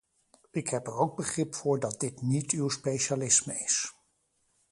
Ik 0.51 0.67
heb 0.69 0.87
er 0.87 0.93
ook 0.93 1.15
begrip 1.15 1.55
voor 1.55 1.79
dat 1.79 1.99
dit 1.99 2.21
niet 2.21 2.51
uw 2.51 2.69
specialisme 2.69 3.59
is. 3.59 3.93